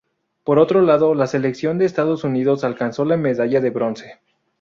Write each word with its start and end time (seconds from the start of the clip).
Por 0.43 0.57
otro 0.57 0.81
lado, 0.81 1.13
la 1.13 1.27
selección 1.27 1.77
de 1.77 1.85
Estados 1.85 2.23
Unidos 2.23 2.63
alcanzó 2.63 3.05
la 3.05 3.17
medalla 3.17 3.61
de 3.61 3.69
bronce. 3.69 4.19